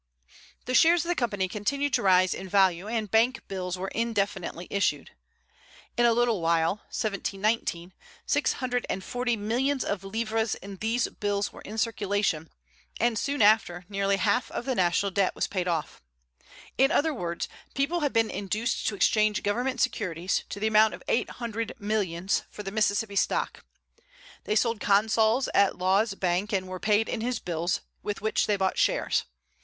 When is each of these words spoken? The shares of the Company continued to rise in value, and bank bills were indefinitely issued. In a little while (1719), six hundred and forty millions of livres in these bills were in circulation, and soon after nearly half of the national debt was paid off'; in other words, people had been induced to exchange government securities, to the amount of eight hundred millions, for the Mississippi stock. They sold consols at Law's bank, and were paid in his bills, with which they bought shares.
The 0.65 0.73
shares 0.73 1.05
of 1.05 1.09
the 1.09 1.15
Company 1.15 1.47
continued 1.47 1.93
to 1.93 2.01
rise 2.01 2.33
in 2.33 2.49
value, 2.49 2.87
and 2.87 3.11
bank 3.11 3.47
bills 3.47 3.77
were 3.77 3.89
indefinitely 3.89 4.65
issued. 4.71 5.11
In 5.95 6.07
a 6.07 6.11
little 6.13 6.41
while 6.41 6.77
(1719), 6.89 7.93
six 8.25 8.53
hundred 8.53 8.87
and 8.89 9.03
forty 9.03 9.35
millions 9.37 9.85
of 9.85 10.03
livres 10.03 10.55
in 10.55 10.77
these 10.77 11.07
bills 11.07 11.53
were 11.53 11.61
in 11.61 11.77
circulation, 11.77 12.49
and 12.99 13.15
soon 13.19 13.43
after 13.43 13.85
nearly 13.89 14.17
half 14.17 14.49
of 14.49 14.65
the 14.65 14.73
national 14.73 15.11
debt 15.11 15.35
was 15.35 15.45
paid 15.45 15.67
off'; 15.67 16.01
in 16.79 16.89
other 16.91 17.13
words, 17.13 17.47
people 17.75 17.99
had 17.99 18.11
been 18.11 18.31
induced 18.31 18.87
to 18.87 18.95
exchange 18.95 19.43
government 19.43 19.79
securities, 19.79 20.45
to 20.49 20.59
the 20.59 20.65
amount 20.65 20.95
of 20.95 21.03
eight 21.09 21.29
hundred 21.29 21.75
millions, 21.77 22.41
for 22.49 22.63
the 22.63 22.71
Mississippi 22.71 23.15
stock. 23.15 23.63
They 24.45 24.55
sold 24.55 24.79
consols 24.79 25.47
at 25.53 25.77
Law's 25.77 26.15
bank, 26.15 26.51
and 26.53 26.67
were 26.67 26.79
paid 26.79 27.07
in 27.07 27.21
his 27.21 27.37
bills, 27.37 27.81
with 28.01 28.19
which 28.19 28.47
they 28.47 28.55
bought 28.55 28.79
shares. 28.79 29.25